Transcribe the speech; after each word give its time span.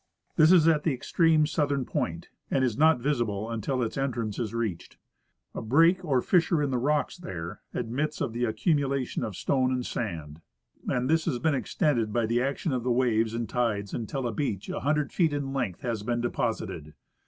This 0.35 0.51
is 0.51 0.67
at 0.67 0.81
the 0.81 0.95
extreme 0.95 1.45
southern 1.45 1.85
j^oint, 1.85 2.25
and 2.49 2.63
is 2.63 2.75
not 2.75 2.99
visible 2.99 3.51
until 3.51 3.83
its 3.83 3.99
entrance 3.99 4.39
is 4.39 4.51
reached. 4.51 4.97
A 5.53 5.61
break 5.61 6.03
or 6.03 6.23
fissure 6.23 6.63
in 6.63 6.71
the 6.71 6.79
rocks 6.79 7.17
there 7.17 7.61
admits 7.71 8.19
of 8.19 8.33
the 8.33 8.45
accumulation 8.45 9.23
of 9.23 9.35
stone 9.35 9.71
and 9.71 9.85
sand, 9.85 10.41
and 10.87 11.07
this 11.07 11.25
Canoeing 11.25 11.33
among 11.33 11.33
Icebergs. 11.33 11.33
97 11.33 11.33
has 11.33 11.39
been 11.39 11.55
extended 11.99 12.13
by 12.13 12.25
the 12.25 12.41
action 12.41 12.73
of 12.73 12.83
the 12.83 12.91
waves 12.91 13.35
and 13.35 13.47
tides 13.47 13.93
until 13.93 14.25
a 14.25 14.33
beach 14.33 14.69
a 14.69 14.79
hundred 14.79 15.13
feet 15.13 15.33
in 15.33 15.53
length 15.53 15.81
has 15.81 16.01
been 16.01 16.19
deposited. 16.19 16.95